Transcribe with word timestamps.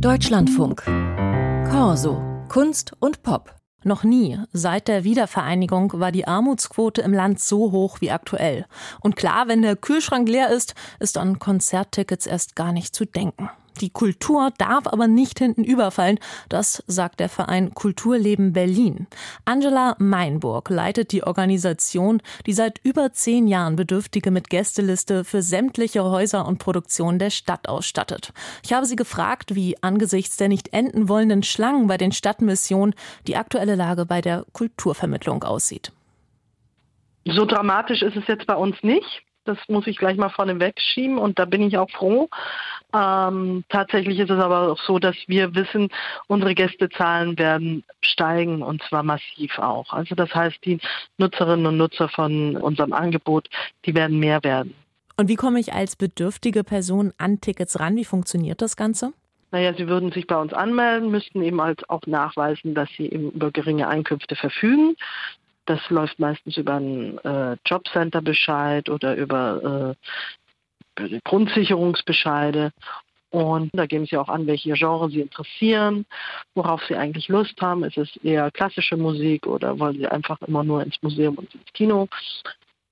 Deutschlandfunk. 0.00 0.84
Corso. 1.70 2.20
Kunst 2.48 2.92
und 3.00 3.22
Pop. 3.22 3.54
Noch 3.82 4.04
nie 4.04 4.38
seit 4.52 4.88
der 4.88 5.04
Wiedervereinigung 5.04 5.98
war 5.98 6.12
die 6.12 6.28
Armutsquote 6.28 7.00
im 7.00 7.14
Land 7.14 7.40
so 7.40 7.72
hoch 7.72 8.02
wie 8.02 8.10
aktuell. 8.10 8.66
Und 9.00 9.16
klar, 9.16 9.48
wenn 9.48 9.62
der 9.62 9.74
Kühlschrank 9.74 10.28
leer 10.28 10.50
ist, 10.50 10.74
ist 11.00 11.16
an 11.16 11.38
Konzerttickets 11.38 12.26
erst 12.26 12.56
gar 12.56 12.72
nicht 12.72 12.94
zu 12.94 13.06
denken. 13.06 13.48
Die 13.80 13.90
Kultur 13.90 14.52
darf 14.56 14.86
aber 14.86 15.06
nicht 15.06 15.38
hinten 15.38 15.64
überfallen, 15.64 16.18
das 16.48 16.82
sagt 16.86 17.20
der 17.20 17.28
Verein 17.28 17.74
Kulturleben 17.74 18.52
Berlin. 18.52 19.06
Angela 19.44 19.96
Meinburg 19.98 20.70
leitet 20.70 21.12
die 21.12 21.22
Organisation, 21.22 22.22
die 22.46 22.52
seit 22.52 22.80
über 22.82 23.12
zehn 23.12 23.46
Jahren 23.46 23.76
Bedürftige 23.76 24.30
mit 24.30 24.48
Gästeliste 24.48 25.24
für 25.24 25.42
sämtliche 25.42 26.04
Häuser 26.04 26.46
und 26.46 26.58
Produktionen 26.58 27.18
der 27.18 27.30
Stadt 27.30 27.68
ausstattet. 27.68 28.32
Ich 28.62 28.72
habe 28.72 28.86
sie 28.86 28.96
gefragt, 28.96 29.54
wie 29.54 29.76
angesichts 29.82 30.36
der 30.36 30.48
nicht 30.48 30.72
enden 30.72 31.08
wollenden 31.08 31.42
Schlangen 31.42 31.86
bei 31.86 31.98
den 31.98 32.12
Stadtmissionen 32.12 32.94
die 33.26 33.36
aktuelle 33.36 33.74
Lage 33.74 34.06
bei 34.06 34.20
der 34.20 34.46
Kulturvermittlung 34.52 35.44
aussieht. 35.44 35.92
So 37.26 37.44
dramatisch 37.44 38.02
ist 38.02 38.16
es 38.16 38.26
jetzt 38.28 38.46
bei 38.46 38.54
uns 38.54 38.76
nicht. 38.82 39.22
Das 39.46 39.58
muss 39.68 39.86
ich 39.86 39.96
gleich 39.96 40.16
mal 40.16 40.28
vorne 40.28 40.58
wegschieben 40.60 41.18
und 41.18 41.38
da 41.38 41.44
bin 41.44 41.62
ich 41.62 41.78
auch 41.78 41.90
froh. 41.90 42.28
Ähm, 42.92 43.64
tatsächlich 43.68 44.18
ist 44.18 44.30
es 44.30 44.38
aber 44.38 44.72
auch 44.72 44.80
so, 44.80 44.98
dass 44.98 45.16
wir 45.26 45.54
wissen, 45.54 45.88
unsere 46.28 46.54
Gästezahlen 46.54 47.38
werden 47.38 47.84
steigen 48.00 48.62
und 48.62 48.82
zwar 48.82 49.02
massiv 49.02 49.58
auch. 49.58 49.92
Also 49.92 50.14
das 50.14 50.34
heißt, 50.34 50.58
die 50.64 50.78
Nutzerinnen 51.18 51.66
und 51.66 51.76
Nutzer 51.76 52.08
von 52.08 52.56
unserem 52.56 52.92
Angebot, 52.92 53.48
die 53.84 53.94
werden 53.94 54.18
mehr 54.18 54.42
werden. 54.44 54.74
Und 55.16 55.28
wie 55.28 55.36
komme 55.36 55.60
ich 55.60 55.72
als 55.72 55.96
bedürftige 55.96 56.62
Person 56.62 57.12
an 57.16 57.40
Tickets 57.40 57.80
ran? 57.80 57.96
Wie 57.96 58.04
funktioniert 58.04 58.60
das 58.60 58.76
Ganze? 58.76 59.12
Naja, 59.52 59.72
Sie 59.74 59.88
würden 59.88 60.12
sich 60.12 60.26
bei 60.26 60.36
uns 60.36 60.52
anmelden, 60.52 61.10
müssten 61.10 61.40
eben 61.42 61.62
halt 61.62 61.88
auch 61.88 62.02
nachweisen, 62.06 62.74
dass 62.74 62.88
Sie 62.96 63.06
eben 63.06 63.30
über 63.30 63.50
geringe 63.50 63.88
Einkünfte 63.88 64.36
verfügen. 64.36 64.96
Das 65.66 65.80
läuft 65.90 66.18
meistens 66.18 66.56
über 66.56 66.74
einen 66.74 67.18
äh, 67.18 67.56
Jobcenter-Bescheid 67.66 68.88
oder 68.88 69.16
über 69.16 69.96
äh, 70.96 71.18
Grundsicherungsbescheide. 71.24 72.72
Und 73.30 73.70
da 73.74 73.86
geben 73.86 74.06
Sie 74.06 74.16
auch 74.16 74.28
an, 74.28 74.46
welche 74.46 74.72
Genre 74.72 75.10
Sie 75.10 75.20
interessieren, 75.20 76.06
worauf 76.54 76.82
Sie 76.84 76.94
eigentlich 76.94 77.28
Lust 77.28 77.60
haben. 77.60 77.84
Ist 77.84 77.98
es 77.98 78.16
eher 78.18 78.50
klassische 78.50 78.96
Musik 78.96 79.46
oder 79.46 79.78
wollen 79.78 79.98
Sie 79.98 80.06
einfach 80.06 80.40
immer 80.42 80.64
nur 80.64 80.82
ins 80.82 81.02
Museum 81.02 81.34
und 81.34 81.52
ins 81.54 81.72
Kino? 81.74 82.08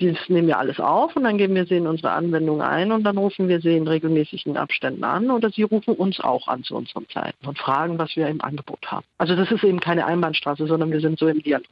Das 0.01 0.29
nehmen 0.29 0.49
wir 0.49 0.59
alles 0.59 0.81
auf 0.81 1.15
und 1.15 1.23
dann 1.23 1.39
geben 1.39 1.55
wir 1.55 1.67
sie 1.67 1.77
in 1.77 1.87
unsere 1.87 2.11
Anwendung 2.11 2.61
ein 2.61 2.91
und 2.91 3.05
dann 3.05 3.17
rufen 3.17 3.49
wir 3.49 3.61
sie 3.61 3.77
in 3.77 3.87
regelmäßigen 3.87 4.57
Abständen 4.57 5.05
an 5.05 5.31
oder 5.31 5.51
sie 5.51 5.63
rufen 5.63 5.95
uns 5.95 6.19
auch 6.19 6.49
an 6.49 6.65
zu 6.65 6.75
unseren 6.75 7.09
Zeiten 7.09 7.47
und 7.47 7.57
fragen, 7.59 7.97
was 7.97 8.17
wir 8.17 8.27
im 8.27 8.43
Angebot 8.43 8.85
haben. 8.91 9.07
Also 9.19 9.37
das 9.37 9.53
ist 9.53 9.63
eben 9.63 9.79
keine 9.79 10.05
Einbahnstraße, 10.05 10.67
sondern 10.67 10.91
wir 10.91 11.01
sind 11.01 11.21
so 11.21 11.29
im 11.29 11.41
Dialog 11.41 11.69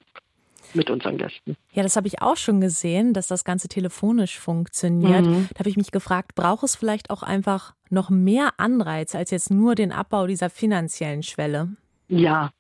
mit 0.75 0.91
unseren 0.91 1.19
Gästen. 1.19 1.57
Ja, 1.73 1.83
das 1.83 1.97
habe 1.97 2.07
ich 2.07 2.23
auch 2.23 2.37
schon 2.37 2.61
gesehen, 2.61 3.13
dass 3.15 3.27
das 3.27 3.45
Ganze 3.45 3.69
telefonisch 3.69 4.39
funktioniert. 4.39 5.25
Mhm. 5.25 5.49
Da 5.55 5.61
habe 5.61 5.69
ich 5.69 5.77
mich 5.77 5.91
gefragt, 5.91 6.35
braucht 6.35 6.65
es 6.65 6.77
vielleicht 6.77 7.11
auch 7.11 7.23
einfach 7.23 7.75
noch 7.91 8.11
mehr 8.11 8.51
Anreiz 8.57 9.15
als 9.15 9.31
jetzt 9.31 9.51
nur 9.51 9.75
den 9.75 9.93
Abbau 9.93 10.27
dieser 10.27 10.51
finanziellen 10.51 11.23
Schwelle? 11.23 11.69
Ja, 12.09 12.51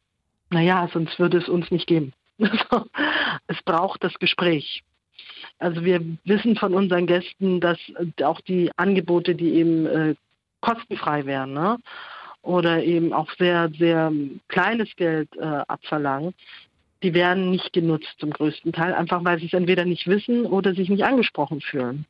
naja, 0.50 0.89
sonst 0.92 1.19
würde 1.19 1.39
es 1.39 1.48
uns 1.48 1.70
nicht 1.70 1.86
geben. 1.86 2.12
es 2.39 3.62
braucht 3.64 4.05
das 4.05 4.14
Gespräch. 4.14 4.83
Also 5.58 5.84
wir 5.84 6.00
wissen 6.25 6.56
von 6.56 6.75
unseren 6.75 7.06
Gästen, 7.06 7.61
dass 7.61 7.78
auch 8.23 8.41
die 8.41 8.70
Angebote, 8.77 9.34
die 9.34 9.55
eben 9.55 9.86
äh, 9.86 10.14
kostenfrei 10.61 11.25
wären, 11.27 11.53
ne? 11.53 11.78
oder 12.42 12.83
eben 12.83 13.12
auch 13.12 13.30
sehr, 13.39 13.70
sehr 13.78 14.12
kleines 14.48 14.95
Geld 14.97 15.28
äh, 15.36 15.45
abverlangen, 15.69 16.34
die 17.03 17.14
werden 17.14 17.50
nicht 17.50 17.72
genutzt 17.72 18.14
zum 18.19 18.31
größten 18.31 18.72
Teil, 18.72 18.95
einfach 18.95 19.25
weil 19.25 19.39
sie 19.39 19.47
es 19.47 19.53
entweder 19.53 19.84
nicht 19.84 20.06
wissen 20.06 20.46
oder 20.46 20.74
sich 20.74 20.89
nicht 20.89 21.05
angesprochen 21.05 21.61
fühlen. 21.61 22.07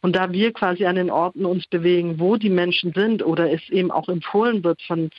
Und 0.00 0.16
da 0.16 0.32
wir 0.32 0.52
quasi 0.52 0.86
an 0.86 0.96
den 0.96 1.10
Orten 1.10 1.44
uns 1.44 1.66
bewegen, 1.66 2.20
wo 2.20 2.36
die 2.36 2.50
Menschen 2.50 2.92
sind 2.92 3.24
oder 3.24 3.52
es 3.52 3.68
eben 3.70 3.90
auch 3.90 4.08
empfohlen 4.08 4.62
wird 4.62 4.80
von 4.82 5.10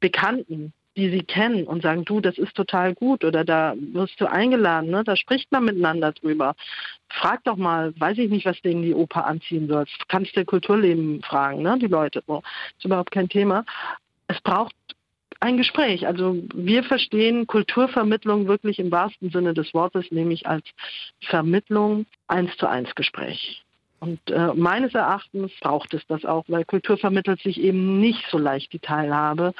Bekannten, 0.00 0.72
die 0.96 1.10
sie 1.10 1.22
kennen 1.22 1.64
und 1.64 1.82
sagen, 1.82 2.04
du, 2.04 2.20
das 2.20 2.36
ist 2.36 2.54
total 2.54 2.94
gut 2.94 3.24
oder 3.24 3.44
da 3.44 3.74
wirst 3.78 4.20
du 4.20 4.30
eingeladen, 4.30 4.90
ne? 4.90 5.04
da 5.04 5.14
spricht 5.14 5.50
man 5.52 5.64
miteinander 5.64 6.12
drüber. 6.12 6.56
Frag 7.08 7.44
doch 7.44 7.56
mal, 7.56 7.94
weiß 7.98 8.18
ich 8.18 8.30
nicht, 8.30 8.44
was 8.44 8.60
denen 8.62 8.82
die 8.82 8.94
Oper 8.94 9.26
anziehen 9.26 9.68
soll. 9.68 9.86
Kannst 10.08 10.36
du 10.36 10.44
Kulturleben 10.44 11.22
fragen, 11.22 11.62
ne? 11.62 11.78
die 11.78 11.86
Leute. 11.86 12.22
So. 12.26 12.42
Ist 12.76 12.84
überhaupt 12.84 13.12
kein 13.12 13.28
Thema. 13.28 13.64
Es 14.26 14.40
braucht 14.40 14.74
ein 15.40 15.56
Gespräch. 15.56 16.06
Also 16.06 16.36
wir 16.54 16.84
verstehen 16.84 17.46
Kulturvermittlung 17.46 18.46
wirklich 18.46 18.78
im 18.78 18.90
wahrsten 18.90 19.30
Sinne 19.30 19.54
des 19.54 19.72
Wortes, 19.74 20.10
nämlich 20.10 20.46
als 20.46 20.64
Vermittlung 21.20 22.06
eins 22.28 22.56
zu 22.58 22.68
eins 22.68 22.94
Gespräch. 22.94 23.62
Und 24.00 24.18
äh, 24.30 24.54
meines 24.54 24.94
Erachtens 24.94 25.52
braucht 25.60 25.92
es 25.92 26.06
das 26.06 26.24
auch, 26.24 26.44
weil 26.48 26.64
Kultur 26.64 26.96
vermittelt 26.96 27.40
sich 27.42 27.60
eben 27.60 28.00
nicht 28.00 28.24
so 28.30 28.38
leicht 28.38 28.72
die 28.72 28.78
Teilhabe, 28.78 29.52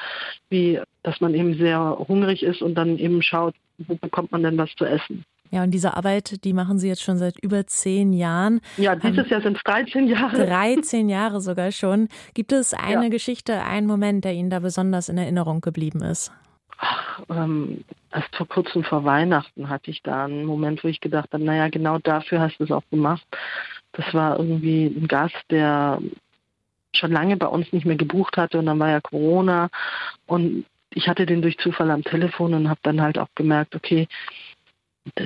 wie 0.49 0.79
dass 1.03 1.21
man 1.21 1.33
eben 1.35 1.55
sehr 1.57 1.97
hungrig 2.07 2.43
ist 2.43 2.61
und 2.61 2.75
dann 2.75 2.97
eben 2.97 3.21
schaut, 3.21 3.55
wo 3.77 3.95
bekommt 3.95 4.31
man 4.31 4.43
denn 4.43 4.57
was 4.57 4.73
zu 4.75 4.85
essen. 4.85 5.25
Ja, 5.51 5.63
und 5.63 5.71
diese 5.71 5.97
Arbeit, 5.97 6.45
die 6.45 6.53
machen 6.53 6.79
Sie 6.79 6.87
jetzt 6.87 7.03
schon 7.03 7.17
seit 7.17 7.37
über 7.39 7.67
zehn 7.67 8.13
Jahren. 8.13 8.61
Ja, 8.77 8.95
dieses 8.95 9.29
Jahr 9.29 9.41
sind 9.41 9.57
es 9.57 9.63
13 9.63 10.07
Jahre. 10.07 10.45
13 10.45 11.09
Jahre 11.09 11.41
sogar 11.41 11.71
schon. 11.73 12.07
Gibt 12.33 12.53
es 12.53 12.73
eine 12.73 13.03
ja. 13.03 13.09
Geschichte, 13.09 13.61
einen 13.61 13.85
Moment, 13.85 14.23
der 14.23 14.33
Ihnen 14.33 14.49
da 14.49 14.59
besonders 14.59 15.09
in 15.09 15.17
Erinnerung 15.17 15.59
geblieben 15.59 16.01
ist? 16.01 16.31
Ach, 16.77 17.21
ähm, 17.29 17.83
erst 18.13 18.33
vor 18.35 18.47
kurzem 18.47 18.85
vor 18.85 19.03
Weihnachten 19.03 19.69
hatte 19.69 19.91
ich 19.91 20.01
da 20.01 20.25
einen 20.25 20.45
Moment, 20.45 20.83
wo 20.83 20.87
ich 20.87 21.01
gedacht 21.01 21.29
habe, 21.33 21.43
naja, 21.43 21.67
genau 21.67 21.99
dafür 21.99 22.39
hast 22.39 22.57
du 22.57 22.63
es 22.63 22.71
auch 22.71 22.83
gemacht. 22.89 23.25
Das 23.91 24.13
war 24.13 24.39
irgendwie 24.39 24.85
ein 24.85 25.07
Gast, 25.07 25.35
der 25.49 26.01
schon 26.95 27.11
lange 27.11 27.35
bei 27.37 27.47
uns 27.47 27.71
nicht 27.73 27.85
mehr 27.85 27.97
gebucht 27.97 28.37
hatte 28.37 28.57
und 28.57 28.65
dann 28.65 28.79
war 28.79 28.89
ja 28.89 29.01
Corona 29.01 29.69
und 30.25 30.65
ich 30.93 31.07
hatte 31.07 31.25
den 31.25 31.41
durch 31.41 31.57
Zufall 31.57 31.89
am 31.89 32.03
Telefon 32.03 32.53
und 32.53 32.69
habe 32.69 32.79
dann 32.83 33.01
halt 33.01 33.17
auch 33.17 33.29
gemerkt, 33.35 33.75
okay, 33.75 34.07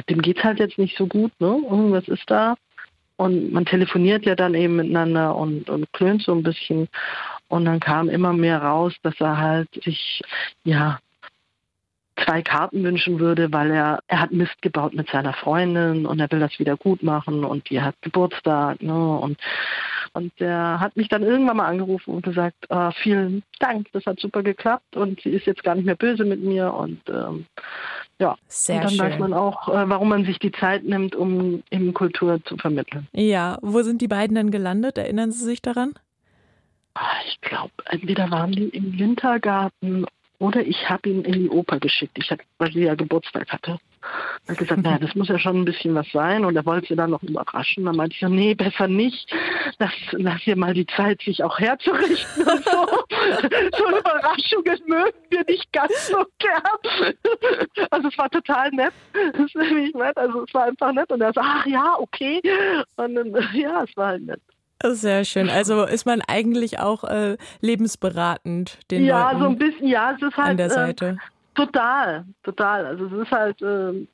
dem 0.10 0.22
geht 0.22 0.38
es 0.38 0.44
halt 0.44 0.60
jetzt 0.60 0.78
nicht 0.78 0.98
so 0.98 1.08
gut, 1.08 1.32
ne? 1.40 1.60
Irgendwas 1.70 2.08
ist 2.08 2.30
da. 2.30 2.56
Und 3.18 3.54
man 3.54 3.66
telefoniert 3.66 4.26
ja 4.26 4.36
dann 4.36 4.56
eben 4.56 4.76
miteinander 4.76 5.36
und, 5.36 5.70
und 5.70 5.92
klönt 5.94 6.22
so 6.22 6.34
ein 6.34 6.44
bisschen. 6.44 6.90
Und 7.48 7.66
dann 7.66 7.80
kam 7.80 8.10
immer 8.10 8.34
mehr 8.34 8.62
raus, 8.62 8.94
dass 9.04 9.20
er 9.20 9.38
halt 9.38 9.70
sich, 9.84 10.22
ja, 10.64 11.00
zwei 12.24 12.42
Karten 12.42 12.84
wünschen 12.84 13.20
würde, 13.20 13.52
weil 13.52 13.72
er, 13.72 14.00
er 14.08 14.22
hat 14.22 14.32
Mist 14.32 14.62
gebaut 14.62 14.94
mit 14.94 15.10
seiner 15.10 15.34
Freundin 15.34 16.06
und 16.06 16.20
er 16.20 16.32
will 16.32 16.40
das 16.40 16.60
wieder 16.60 16.78
gut 16.78 17.04
machen 17.04 17.44
und 17.44 17.70
die 17.70 17.82
hat 17.82 17.96
Geburtstag, 18.02 18.82
ne? 18.82 19.18
Und, 19.18 19.38
und 20.16 20.32
der 20.40 20.80
hat 20.80 20.96
mich 20.96 21.10
dann 21.10 21.24
irgendwann 21.24 21.58
mal 21.58 21.68
angerufen 21.68 22.14
und 22.16 22.24
gesagt, 22.24 22.56
oh, 22.70 22.90
vielen 23.04 23.44
Dank, 23.60 23.88
das 23.92 24.06
hat 24.06 24.20
super 24.20 24.44
geklappt 24.44 24.96
und 24.96 25.22
sie 25.22 25.30
ist 25.30 25.46
jetzt 25.46 25.64
gar 25.64 25.76
nicht 25.76 25.86
mehr 25.86 25.96
böse 25.96 26.24
mit 26.24 26.42
mir 26.42 26.74
und 26.74 27.02
ähm, 27.10 27.46
ja, 28.20 28.36
Sehr 28.48 28.78
und 28.78 28.84
dann 28.84 28.92
schön. 28.92 29.00
weiß 29.00 29.20
man 29.20 29.34
auch, 29.34 29.68
äh, 29.68 29.90
warum 29.90 30.10
man 30.10 30.26
sich 30.26 30.40
die 30.40 30.54
Zeit 30.54 30.86
nimmt, 30.86 31.16
um 31.16 31.64
eben 31.70 31.94
Kultur 31.94 32.40
zu 32.46 32.56
vermitteln. 32.56 33.08
Ja, 33.12 33.58
wo 33.62 33.82
sind 33.82 34.02
die 34.02 34.08
beiden 34.08 34.36
dann 34.36 34.52
gelandet? 34.52 34.98
Erinnern 34.98 35.32
Sie 35.32 35.44
sich 35.44 35.62
daran? 35.62 35.94
Ah, 36.94 37.18
ich 37.28 37.42
glaube, 37.42 37.74
entweder 37.86 38.32
waren 38.32 38.54
die 38.54 38.70
im 38.70 38.98
Wintergarten 38.98 40.06
oder 40.40 40.66
ich 40.66 40.90
habe 40.90 41.10
ihn 41.10 41.24
in 41.24 41.34
die 41.34 41.50
Oper 41.50 41.80
geschickt, 41.80 42.18
ich 42.18 42.32
hab, 42.32 42.40
weil 42.58 42.72
sie 42.72 42.84
ja 42.84 42.96
Geburtstag 42.96 43.50
hatte. 43.50 43.80
Er 44.46 44.52
hat 44.52 44.58
gesagt, 44.58 44.84
naja, 44.84 45.00
das 45.00 45.16
muss 45.16 45.30
ja 45.30 45.40
schon 45.40 45.62
ein 45.62 45.66
bisschen 45.66 45.96
was 45.96 46.08
sein 46.12 46.46
und 46.46 46.56
er 46.56 46.66
wollte 46.66 46.88
sie 46.88 46.96
dann 46.96 47.10
noch 47.10 47.24
überraschen. 47.24 47.86
Dann 47.86 47.96
meinte 47.96 48.16
ich, 48.16 48.22
nee, 48.22 48.54
besser 48.54 48.88
nicht. 48.88 49.34
Lass, 49.80 49.94
lass 50.12 50.46
ihr 50.46 50.56
mal 50.56 50.74
die 50.74 50.86
Zeit, 50.86 51.22
sich 51.22 51.44
auch 51.44 51.58
herzurichten 51.58 52.44
und 52.44 52.64
so. 52.64 52.72
so 53.78 53.98
Überraschungen 53.98 54.80
mögen 54.86 55.18
wir 55.30 55.44
nicht 55.48 55.72
ganz 55.74 56.08
so 56.08 56.24
gern. 56.38 57.88
Also 57.90 58.10
es 58.10 58.18
war 58.18 58.30
total 58.30 58.70
nett. 58.72 58.94
Das 59.14 59.46
ist 59.46 59.56
nämlich 59.56 59.96
nett. 59.96 60.18
Also 60.18 60.44
es 60.44 60.54
war 60.54 60.66
einfach 60.66 60.92
nett. 60.94 61.12
Und 61.12 61.22
er 61.22 61.34
so, 61.34 61.42
ach 61.44 61.66
ja, 61.66 61.96
okay. 61.98 62.42
Und 62.98 63.16
dann, 63.16 63.34
ja, 63.54 63.84
es 63.84 63.98
war 63.98 64.08
halt 64.10 64.24
nett. 64.24 64.42
Sehr 64.84 65.24
schön. 65.26 65.50
Also 65.50 65.84
ist 65.84 66.06
man 66.06 66.22
eigentlich 66.22 66.80
auch 66.80 67.04
äh, 67.04 67.38
lebensberatend 67.62 68.80
den 68.92 69.06
Ja, 69.06 69.32
Leuten 69.32 69.42
so 69.42 69.50
ein 69.50 69.58
bisschen, 69.58 69.88
ja, 69.88 70.12
es 70.12 70.22
ist 70.22 70.38
halt 70.38 70.50
an 70.52 70.58
der 70.58 70.68
äh, 70.68 70.70
Seite. 70.70 71.18
total, 71.56 72.26
total. 72.44 72.86
Also 72.86 73.06
es 73.06 73.28
ist 73.28 73.32
halt 73.32 73.62
äh, 73.62 74.06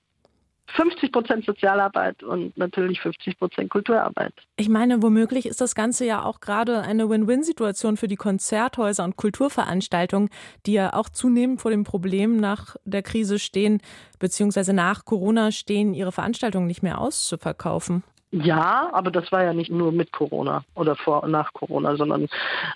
50 0.76 1.12
Prozent 1.12 1.46
Sozialarbeit 1.46 2.24
und 2.24 2.58
natürlich 2.58 3.02
50 3.02 3.38
Prozent 3.38 3.70
Kulturarbeit. 3.70 4.34
Ich 4.56 4.70
meine, 4.70 5.02
womöglich 5.02 5.46
ist 5.46 5.60
das 5.60 5.76
Ganze 5.76 6.06
ja 6.06 6.24
auch 6.24 6.40
gerade 6.40 6.82
eine 6.82 7.10
Win-Win-Situation 7.10 7.98
für 7.98 8.08
die 8.08 8.16
Konzerthäuser 8.16 9.04
und 9.04 9.18
Kulturveranstaltungen, 9.18 10.30
die 10.66 10.74
ja 10.74 10.94
auch 10.94 11.10
zunehmend 11.10 11.62
vor 11.62 11.72
dem 11.72 11.84
Problem 11.84 12.38
nach 12.38 12.76
der 12.86 13.02
Krise 13.02 13.40
stehen, 13.40 13.82
beziehungsweise 14.20 14.74
nach 14.74 15.06
Corona 15.06 15.52
stehen, 15.52 15.94
ihre 15.94 16.12
Veranstaltungen 16.12 16.68
nicht 16.68 16.84
mehr 16.84 17.00
auszuverkaufen. 17.00 18.04
Ja, 18.34 18.90
aber 18.94 19.12
das 19.12 19.30
war 19.34 19.44
ja 19.44 19.54
nicht 19.54 19.70
nur 19.70 19.92
mit 19.92 20.14
Corona 20.14 20.64
oder 20.74 20.96
vor 20.96 21.24
und 21.24 21.32
nach 21.32 21.52
Corona, 21.52 21.98
sondern 21.98 22.30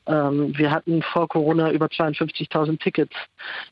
ähm, 0.05 0.51
wir 0.57 0.69
hatten 0.69 1.01
vor 1.01 1.29
Corona 1.29 1.71
über 1.71 1.85
52.000 1.85 2.77
Tickets 2.79 3.15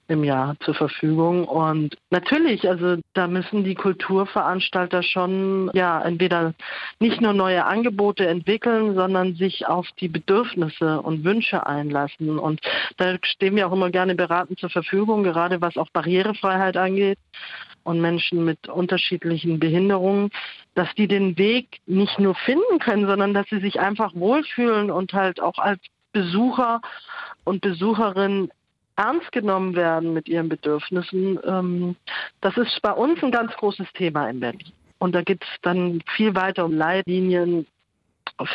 im 0.07 0.24
Jahr 0.24 0.56
zur 0.62 0.75
Verfügung. 0.75 1.44
Und 1.44 1.97
natürlich, 2.09 2.69
also 2.69 2.95
da 3.13 3.27
müssen 3.27 3.65
die 3.65 3.75
Kulturveranstalter 3.75 5.03
schon 5.03 5.71
ja 5.74 6.01
entweder 6.01 6.53
nicht 7.00 7.19
nur 7.19 7.33
neue 7.33 7.65
Angebote 7.65 8.27
entwickeln, 8.27 8.95
sondern 8.95 9.36
sich 9.36 9.68
auf 9.68 9.86
die 10.00 10.07
Bedürfnisse 10.07 11.01
und 11.01 11.25
Wünsche 11.25 11.68
einlassen. 11.68 12.39
Und 12.39 12.62
da 12.95 13.18
stehen 13.24 13.57
wir 13.57 13.68
auch 13.68 13.74
immer 13.74 13.89
gerne 13.89 14.15
beratend 14.15 14.57
zur 14.57 14.69
Verfügung, 14.69 15.24
gerade 15.24 15.59
was 15.59 15.75
auch 15.75 15.89
Barrierefreiheit 15.89 16.77
angeht 16.77 17.18
und 17.83 18.01
Menschen 18.01 18.45
mit 18.45 18.68
unterschiedlichen 18.69 19.59
Behinderungen, 19.59 20.30
dass 20.75 20.94
die 20.95 21.07
den 21.07 21.38
Weg 21.38 21.80
nicht 21.85 22.19
nur 22.19 22.35
finden 22.35 22.80
können, 22.80 23.06
sondern 23.06 23.33
dass 23.33 23.47
sie 23.50 23.59
sich 23.59 23.80
einfach 23.80 24.15
wohlfühlen 24.15 24.89
und 24.89 25.13
halt 25.13 25.41
auch 25.41 25.57
als 25.57 25.80
Besucher 26.12 26.81
und 27.44 27.62
Besucherin 27.62 28.50
ernst 28.95 29.31
genommen 29.31 29.75
werden 29.75 30.13
mit 30.13 30.27
ihren 30.30 30.50
Bedürfnissen. 30.50 31.39
Ähm, 31.45 31.95
das 32.41 32.56
ist 32.57 32.81
bei 32.81 32.91
uns 32.91 33.21
ein 33.24 33.31
ganz 33.31 33.53
großes 33.53 33.91
Thema 33.94 34.29
in 34.29 34.39
Berlin. 34.39 34.71
Und 35.00 35.15
da 35.15 35.21
geht 35.21 35.44
es 35.44 35.50
dann 35.62 36.01
viel 36.15 36.36
weiter 36.36 36.65
um 36.65 36.74
Leitlinien 36.74 37.65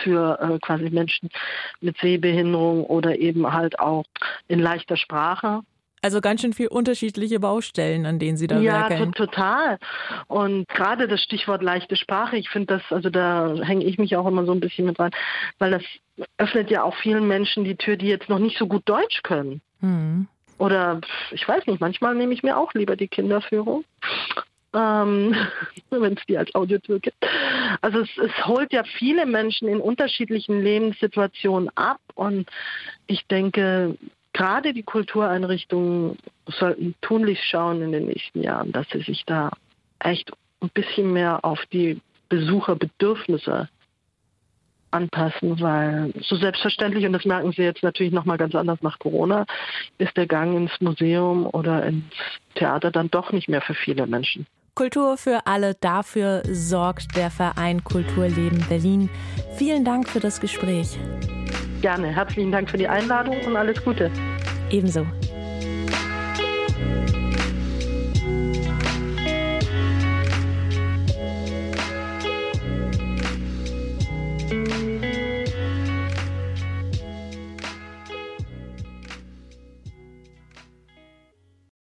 für 0.03 0.39
äh, 0.41 0.59
quasi 0.61 0.91
Menschen 0.91 1.29
mit 1.81 1.99
Sehbehinderung 1.99 2.85
oder 2.85 3.19
eben 3.19 3.53
halt 3.53 3.79
auch 3.79 4.05
in 4.47 4.59
leichter 4.59 4.97
Sprache. 4.97 5.61
Also 6.03 6.21
ganz 6.21 6.41
schön 6.41 6.53
viel 6.53 6.69
unterschiedliche 6.69 7.41
Baustellen, 7.41 8.07
an 8.07 8.19
denen 8.19 8.37
Sie 8.37 8.47
da 8.47 8.59
ja, 8.61 8.89
werkeln. 8.89 9.13
Ja, 9.17 9.27
total. 9.27 9.79
Und 10.27 10.69
gerade 10.69 11.09
das 11.09 11.21
Stichwort 11.23 11.63
leichte 11.63 11.97
Sprache, 11.97 12.37
ich 12.37 12.49
finde 12.51 12.79
das, 12.79 12.83
also 12.91 13.11
da 13.11 13.55
hänge 13.63 13.85
ich 13.85 13.99
mich 13.99 14.17
auch 14.17 14.27
immer 14.27 14.45
so 14.45 14.53
ein 14.53 14.61
bisschen 14.61 14.87
mit 14.87 14.99
rein, 14.99 15.11
weil 15.59 15.71
das 15.71 15.83
öffnet 16.37 16.71
ja 16.71 16.83
auch 16.83 16.97
vielen 16.97 17.27
Menschen 17.29 17.65
die 17.65 17.77
Tür, 17.77 17.97
die 17.97 18.07
jetzt 18.07 18.29
noch 18.29 18.39
nicht 18.39 18.59
so 18.59 18.67
gut 18.67 18.83
Deutsch 18.89 19.23
können. 19.23 19.61
Mhm. 19.81 20.27
Oder 20.59 21.01
ich 21.31 21.47
weiß 21.47 21.67
nicht, 21.67 21.81
manchmal 21.81 22.15
nehme 22.15 22.35
ich 22.35 22.43
mir 22.43 22.57
auch 22.57 22.75
lieber 22.75 22.97
die 22.97 23.09
Kinderführung. 23.09 23.85
Ähm, 24.75 25.35
wenn 25.91 26.15
es 26.15 26.27
die 26.27 26.37
als 26.37 26.55
Audiotour 26.55 26.99
gibt. 26.99 27.17
Also 27.81 28.01
es, 28.01 28.11
es 28.19 28.47
holt 28.47 28.73
ja 28.73 28.83
viele 28.85 29.25
Menschen 29.25 29.69
in 29.69 29.81
unterschiedlichen 29.81 30.63
Lebenssituationen 30.63 31.71
ab 31.75 32.01
und 32.15 32.49
ich 33.07 33.27
denke, 33.27 33.97
gerade 34.39 34.73
die 34.73 34.85
Kultureinrichtungen 34.85 36.17
sollten 36.47 36.95
tunlichst 37.03 37.45
schauen 37.45 37.83
in 37.83 37.93
den 37.93 38.07
nächsten 38.07 38.43
Jahren, 38.43 38.73
dass 38.73 38.87
sie 38.91 39.01
sich 39.01 39.25
da 39.27 39.51
echt 39.99 40.31
ein 40.61 40.71
bisschen 40.73 41.13
mehr 41.13 41.45
auf 41.45 41.61
die 41.73 42.01
Besucherbedürfnisse 42.29 43.69
anpassen, 44.91 45.61
weil 45.61 46.13
so 46.23 46.37
selbstverständlich, 46.37 47.05
und 47.05 47.13
das 47.13 47.25
merken 47.25 47.53
Sie 47.53 47.63
jetzt 47.63 47.83
natürlich 47.83 48.13
nochmal 48.13 48.39
ganz 48.39 48.55
anders 48.55 48.81
nach 48.81 48.99
Corona, 48.99 49.45
ist 49.99 50.17
der 50.17 50.27
Gang 50.27 50.57
ins 50.57 50.81
Museum 50.81 51.47
oder 51.47 51.85
ins 51.85 52.05
Theater 52.55 52.91
dann 52.91 53.11
doch 53.11 53.33
nicht 53.33 53.49
mehr 53.49 53.61
für 53.61 53.75
viele 53.75 54.07
Menschen. 54.07 54.47
Kultur 54.75 55.17
für 55.17 55.47
alle, 55.47 55.75
dafür 55.75 56.43
sorgt 56.45 57.17
der 57.17 57.31
Verein 57.31 57.83
Kulturleben 57.83 58.65
Berlin. 58.69 59.11
Vielen 59.57 59.85
Dank 59.85 60.09
für 60.09 60.21
das 60.21 60.41
Gespräch. 60.41 60.97
Gerne. 61.81 62.09
Herzlichen 62.09 62.51
Dank 62.51 62.71
für 62.71 62.79
die 62.79 62.89
Einladung 62.89 63.37
und 63.47 63.57
alles 63.57 63.83
Gute. 63.85 64.11
Ebenso. 64.71 65.07